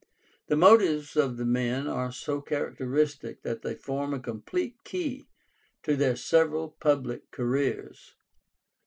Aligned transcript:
The 0.47 0.55
motives 0.55 1.15
of 1.15 1.37
the 1.37 1.45
men 1.45 1.85
are 1.85 2.11
so 2.11 2.41
characteristic 2.41 3.43
that 3.43 3.61
they 3.61 3.75
form 3.75 4.15
a 4.15 4.19
complete 4.19 4.83
key 4.83 5.27
to 5.83 5.95
their 5.95 6.15
several 6.15 6.69
public 6.69 7.29
careers. 7.29 8.15